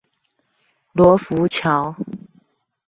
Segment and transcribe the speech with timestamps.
[0.93, 1.95] 羅浮橋